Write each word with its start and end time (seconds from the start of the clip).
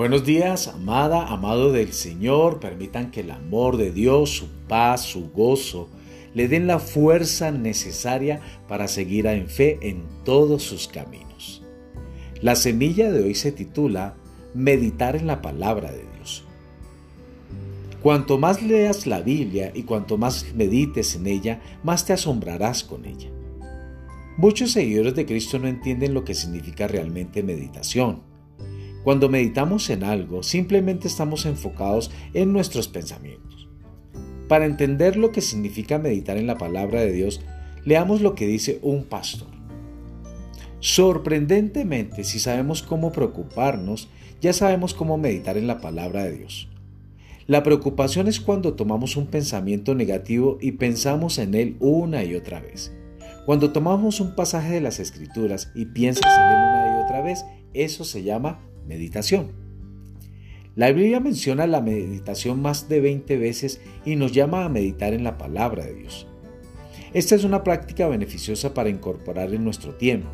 Buenos 0.00 0.24
días, 0.24 0.66
amada, 0.66 1.26
amado 1.26 1.72
del 1.72 1.92
Señor. 1.92 2.58
Permitan 2.58 3.10
que 3.10 3.20
el 3.20 3.30
amor 3.30 3.76
de 3.76 3.92
Dios, 3.92 4.30
su 4.30 4.46
paz, 4.66 5.02
su 5.02 5.28
gozo, 5.28 5.90
le 6.32 6.48
den 6.48 6.66
la 6.66 6.78
fuerza 6.78 7.50
necesaria 7.50 8.40
para 8.66 8.88
seguir 8.88 9.26
en 9.26 9.46
fe 9.46 9.78
en 9.82 10.04
todos 10.24 10.62
sus 10.62 10.88
caminos. 10.88 11.62
La 12.40 12.56
semilla 12.56 13.12
de 13.12 13.22
hoy 13.22 13.34
se 13.34 13.52
titula 13.52 14.14
Meditar 14.54 15.16
en 15.16 15.26
la 15.26 15.42
palabra 15.42 15.92
de 15.92 16.06
Dios. 16.16 16.44
Cuanto 18.02 18.38
más 18.38 18.62
leas 18.62 19.06
la 19.06 19.20
Biblia 19.20 19.70
y 19.74 19.82
cuanto 19.82 20.16
más 20.16 20.46
medites 20.54 21.14
en 21.14 21.26
ella, 21.26 21.60
más 21.82 22.06
te 22.06 22.14
asombrarás 22.14 22.84
con 22.84 23.04
ella. 23.04 23.28
Muchos 24.38 24.70
seguidores 24.70 25.14
de 25.14 25.26
Cristo 25.26 25.58
no 25.58 25.68
entienden 25.68 26.14
lo 26.14 26.24
que 26.24 26.34
significa 26.34 26.88
realmente 26.88 27.42
meditación. 27.42 28.29
Cuando 29.04 29.30
meditamos 29.30 29.88
en 29.88 30.04
algo, 30.04 30.42
simplemente 30.42 31.08
estamos 31.08 31.46
enfocados 31.46 32.10
en 32.34 32.52
nuestros 32.52 32.88
pensamientos. 32.88 33.68
Para 34.46 34.66
entender 34.66 35.16
lo 35.16 35.32
que 35.32 35.40
significa 35.40 35.98
meditar 35.98 36.36
en 36.36 36.46
la 36.46 36.58
palabra 36.58 37.00
de 37.00 37.12
Dios, 37.12 37.40
leamos 37.84 38.20
lo 38.20 38.34
que 38.34 38.46
dice 38.46 38.78
un 38.82 39.04
pastor. 39.04 39.48
Sorprendentemente, 40.80 42.24
si 42.24 42.38
sabemos 42.38 42.82
cómo 42.82 43.12
preocuparnos, 43.12 44.08
ya 44.40 44.52
sabemos 44.52 44.92
cómo 44.92 45.16
meditar 45.18 45.56
en 45.56 45.66
la 45.66 45.80
palabra 45.80 46.24
de 46.24 46.36
Dios. 46.36 46.68
La 47.46 47.62
preocupación 47.62 48.28
es 48.28 48.38
cuando 48.40 48.74
tomamos 48.74 49.16
un 49.16 49.26
pensamiento 49.26 49.94
negativo 49.94 50.58
y 50.60 50.72
pensamos 50.72 51.38
en 51.38 51.54
él 51.54 51.76
una 51.80 52.22
y 52.24 52.34
otra 52.34 52.60
vez. 52.60 52.92
Cuando 53.46 53.72
tomamos 53.72 54.20
un 54.20 54.34
pasaje 54.34 54.74
de 54.74 54.80
las 54.80 55.00
escrituras 55.00 55.72
y 55.74 55.86
piensas 55.86 56.26
en 56.26 56.50
él 56.50 56.58
una 56.58 56.86
y 56.86 57.04
otra 57.04 57.22
vez, 57.22 57.44
eso 57.74 58.04
se 58.04 58.22
llama 58.22 58.60
meditación. 58.90 59.52
La 60.76 60.92
Biblia 60.92 61.20
menciona 61.20 61.66
la 61.66 61.80
meditación 61.80 62.60
más 62.60 62.88
de 62.88 63.00
20 63.00 63.38
veces 63.38 63.80
y 64.04 64.16
nos 64.16 64.32
llama 64.32 64.64
a 64.64 64.68
meditar 64.68 65.14
en 65.14 65.24
la 65.24 65.38
palabra 65.38 65.86
de 65.86 65.94
Dios. 65.94 66.26
Esta 67.14 67.34
es 67.34 67.44
una 67.44 67.64
práctica 67.64 68.06
beneficiosa 68.06 68.74
para 68.74 68.90
incorporar 68.90 69.54
en 69.54 69.64
nuestro 69.64 69.94
tiempo 69.94 70.28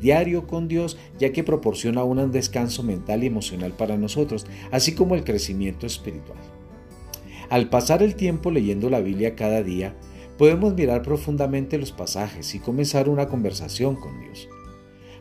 diario 0.00 0.46
con 0.46 0.68
Dios, 0.68 0.96
ya 1.18 1.32
que 1.32 1.44
proporciona 1.44 2.04
un 2.04 2.30
descanso 2.30 2.82
mental 2.82 3.24
y 3.24 3.26
emocional 3.26 3.72
para 3.72 3.96
nosotros, 3.96 4.46
así 4.70 4.94
como 4.94 5.14
el 5.14 5.24
crecimiento 5.24 5.86
espiritual. 5.86 6.38
Al 7.50 7.68
pasar 7.68 8.02
el 8.02 8.14
tiempo 8.14 8.50
leyendo 8.50 8.90
la 8.90 9.00
Biblia 9.00 9.34
cada 9.34 9.62
día, 9.62 9.96
podemos 10.36 10.74
mirar 10.74 11.02
profundamente 11.02 11.78
los 11.78 11.92
pasajes 11.92 12.54
y 12.54 12.60
comenzar 12.60 13.08
una 13.08 13.26
conversación 13.26 13.96
con 13.96 14.20
Dios. 14.20 14.48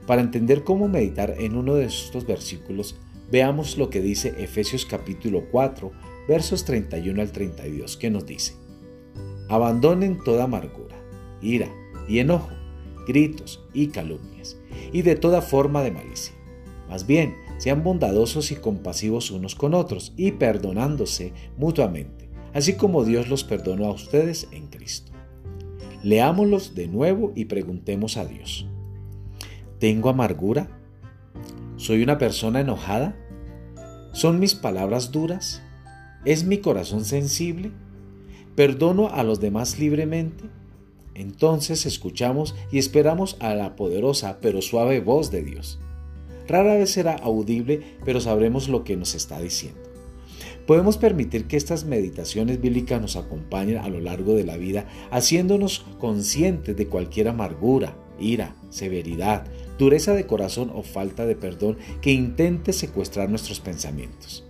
Para 0.07 0.21
entender 0.21 0.63
cómo 0.63 0.87
meditar 0.87 1.35
en 1.37 1.57
uno 1.57 1.75
de 1.75 1.85
estos 1.85 2.25
versículos, 2.25 2.95
veamos 3.29 3.77
lo 3.77 3.89
que 3.89 3.99
dice 3.99 4.33
Efesios 4.37 4.85
capítulo 4.85 5.43
4, 5.51 5.91
versos 6.29 6.63
31 6.63 7.21
al 7.21 7.33
32, 7.33 7.97
que 7.97 8.09
nos 8.09 8.25
dice, 8.25 8.53
Abandonen 9.49 10.23
toda 10.23 10.45
amargura, 10.45 10.95
ira 11.41 11.67
y 12.07 12.19
enojo, 12.19 12.51
gritos 13.05 13.61
y 13.73 13.87
calumnias, 13.87 14.57
y 14.93 15.01
de 15.01 15.15
toda 15.15 15.41
forma 15.41 15.83
de 15.83 15.91
malicia. 15.91 16.33
Más 16.87 17.05
bien, 17.05 17.35
sean 17.57 17.83
bondadosos 17.83 18.51
y 18.51 18.55
compasivos 18.55 19.29
unos 19.29 19.55
con 19.55 19.73
otros 19.73 20.13
y 20.15 20.31
perdonándose 20.31 21.33
mutuamente, 21.57 22.29
así 22.53 22.75
como 22.75 23.03
Dios 23.03 23.27
los 23.27 23.43
perdonó 23.43 23.87
a 23.87 23.91
ustedes 23.91 24.47
en 24.51 24.67
Cristo. 24.67 25.11
Leámoslos 26.01 26.75
de 26.75 26.87
nuevo 26.87 27.33
y 27.35 27.45
preguntemos 27.45 28.15
a 28.15 28.23
Dios. 28.23 28.67
¿Tengo 29.79 30.09
amargura? 30.09 30.67
¿Soy 31.75 32.01
una 32.01 32.17
persona 32.17 32.61
enojada? 32.61 33.15
¿Son 34.11 34.39
mis 34.39 34.55
palabras 34.55 35.11
duras? 35.11 35.61
¿Es 36.25 36.45
mi 36.45 36.57
corazón 36.57 37.05
sensible? 37.05 37.69
¿Perdono 38.55 39.09
a 39.09 39.23
los 39.23 39.39
demás 39.39 39.77
libremente? 39.77 40.45
Entonces 41.13 41.85
escuchamos 41.85 42.55
y 42.71 42.79
esperamos 42.79 43.37
a 43.39 43.53
la 43.53 43.75
poderosa 43.75 44.39
pero 44.41 44.63
suave 44.63 44.99
voz 44.99 45.29
de 45.29 45.43
Dios. 45.43 45.79
Rara 46.47 46.75
vez 46.75 46.91
será 46.91 47.13
audible, 47.13 47.97
pero 48.03 48.19
sabremos 48.19 48.69
lo 48.69 48.83
que 48.83 48.97
nos 48.97 49.13
está 49.13 49.39
diciendo. 49.39 49.79
Podemos 50.65 50.97
permitir 50.97 51.45
que 51.45 51.55
estas 51.55 51.85
meditaciones 51.85 52.59
bíblicas 52.59 52.99
nos 52.99 53.15
acompañen 53.15 53.77
a 53.77 53.89
lo 53.89 53.99
largo 53.99 54.33
de 54.33 54.43
la 54.43 54.57
vida, 54.57 54.87
haciéndonos 55.11 55.85
conscientes 55.99 56.75
de 56.75 56.87
cualquier 56.87 57.27
amargura, 57.27 57.95
ira, 58.19 58.55
severidad, 58.69 59.45
dureza 59.77 60.13
de 60.13 60.25
corazón 60.25 60.71
o 60.73 60.83
falta 60.83 61.25
de 61.25 61.35
perdón 61.35 61.77
que 62.01 62.11
intente 62.11 62.73
secuestrar 62.73 63.29
nuestros 63.29 63.59
pensamientos. 63.59 64.43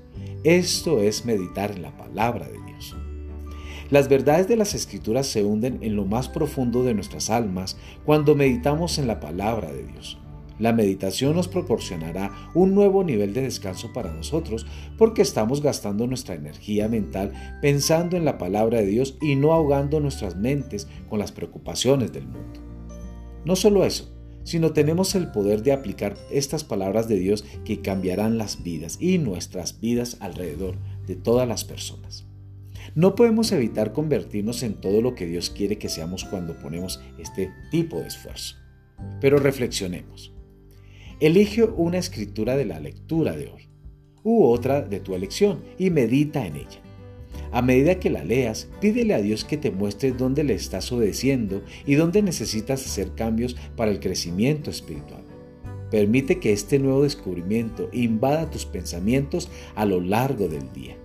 Esto 0.44 1.02
es 1.02 1.26
meditar 1.26 1.72
en 1.72 1.82
la 1.82 1.96
palabra 1.98 2.48
de 2.48 2.58
Dios. 2.66 2.96
Las 3.90 4.10
verdades 4.10 4.48
de 4.48 4.58
las 4.58 4.74
escrituras 4.74 5.28
se 5.28 5.44
hunden 5.44 5.80
en 5.82 5.96
lo 5.96 6.06
más 6.06 6.28
profundo 6.28 6.84
de 6.84 6.94
nuestras 6.94 7.30
almas 7.30 7.78
cuando 8.06 8.36
meditamos 8.36 8.98
en 8.98 9.08
la 9.08 9.20
palabra 9.20 9.72
de 9.72 9.84
Dios. 9.84 10.18
La 10.60 10.74
meditación 10.74 11.36
nos 11.36 11.48
proporcionará 11.48 12.32
un 12.56 12.74
nuevo 12.74 13.04
nivel 13.04 13.34
de 13.34 13.42
descanso 13.42 13.94
para 13.94 14.12
nosotros 14.12 14.66
porque 14.98 15.22
estamos 15.22 15.62
gastando 15.62 16.08
nuestra 16.08 16.36
energía 16.36 16.88
mental 16.88 17.60
pensando 17.62 18.18
en 18.18 18.26
la 18.26 18.38
palabra 18.38 18.80
de 18.80 18.88
Dios 18.88 19.18
y 19.22 19.36
no 19.36 19.54
ahogando 19.54 20.00
nuestras 20.00 20.36
mentes 20.36 20.88
con 21.10 21.20
las 21.20 21.32
preocupaciones 21.32 22.12
del 22.12 22.28
mundo. 22.28 22.60
No 23.46 23.56
solo 23.56 23.86
eso, 23.86 24.17
sino 24.48 24.72
tenemos 24.72 25.14
el 25.14 25.30
poder 25.30 25.62
de 25.62 25.74
aplicar 25.74 26.16
estas 26.32 26.64
palabras 26.64 27.10
de 27.10 27.20
Dios 27.20 27.44
que 27.66 27.82
cambiarán 27.82 28.38
las 28.38 28.64
vidas 28.64 28.98
y 29.02 29.18
nuestras 29.18 29.82
vidas 29.82 30.16
alrededor 30.22 30.78
de 31.06 31.18
todas 31.18 31.46
las 31.46 31.66
personas. 31.66 32.26
No 32.96 33.14
podemos 33.14 33.52
evitar 33.52 33.92
convertirnos 33.92 34.64
en 34.64 34.76
todo 34.76 35.02
lo 35.02 35.16
que 35.16 35.26
Dios 35.26 35.50
quiere 35.50 35.78
que 35.78 35.90
seamos 35.90 36.24
cuando 36.24 36.58
ponemos 36.58 37.02
este 37.18 37.52
tipo 37.72 38.00
de 38.00 38.08
esfuerzo. 38.08 38.56
Pero 39.20 39.38
reflexionemos. 39.38 40.34
Elige 41.20 41.66
una 41.66 41.98
escritura 41.98 42.56
de 42.56 42.64
la 42.64 42.80
lectura 42.80 43.36
de 43.36 43.50
hoy 43.50 43.70
u 44.24 44.46
otra 44.46 44.82
de 44.82 45.02
tu 45.02 45.14
elección 45.14 45.62
y 45.78 45.90
medita 45.90 46.48
en 46.48 46.56
ella. 46.56 46.87
A 47.58 47.64
medida 47.64 48.00
que 48.00 48.12
la 48.12 48.24
leas, 48.24 48.68
pídele 48.80 49.16
a 49.16 49.20
Dios 49.20 49.44
que 49.44 49.58
te 49.58 49.72
muestre 49.72 50.12
dónde 50.12 50.44
le 50.44 50.54
estás 50.54 50.92
obedeciendo 50.92 51.64
y 51.88 51.96
dónde 51.96 52.22
necesitas 52.22 52.86
hacer 52.86 53.16
cambios 53.16 53.56
para 53.76 53.90
el 53.90 54.00
crecimiento 54.00 54.70
espiritual. 54.70 55.24
Permite 55.90 56.38
que 56.38 56.54
este 56.54 56.78
nuevo 56.78 57.02
descubrimiento 57.02 57.90
invada 57.92 58.52
tus 58.52 58.68
pensamientos 58.68 59.50
a 59.74 59.86
lo 59.86 60.02
largo 60.02 60.48
del 60.48 60.72
día. 60.72 60.98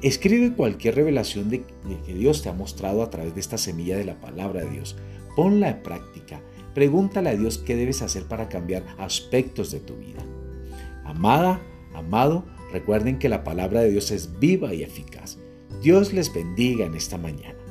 Escribe 0.00 0.54
cualquier 0.54 0.94
revelación 0.94 1.50
de, 1.50 1.62
que 2.06 2.14
Dios 2.14 2.40
te 2.40 2.48
ha 2.48 2.54
mostrado 2.54 3.02
a 3.02 3.10
través 3.10 3.34
de 3.34 3.40
esta 3.40 3.58
semilla 3.58 3.98
de 3.98 4.06
la 4.06 4.18
palabra 4.22 4.64
de 4.64 4.70
Dios. 4.70 4.96
Ponla 5.36 5.68
en 5.68 5.82
práctica 5.82 6.40
Pregúntale 6.72 7.28
a 7.28 7.36
Dios 7.36 7.58
qué 7.58 7.76
debes 7.76 8.00
hacer 8.00 8.24
para 8.24 8.48
cambiar 8.48 8.82
aspectos 8.96 9.70
de 9.70 9.80
tu 9.80 9.94
vida. 9.96 10.24
Amada, 11.04 11.60
amado, 11.94 12.46
recuerden 12.74 13.20
que 13.20 13.28
la 13.28 13.44
palabra 13.44 13.82
de 13.82 13.90
Dios 13.90 14.10
es 14.10 14.40
viva 14.40 14.74
y 14.74 14.82
eficaz. 14.82 15.38
Dios 15.80 16.12
les 16.12 16.34
bendiga 16.34 16.84
en 16.84 16.96
esta 16.96 17.16
mañana. 17.16 17.63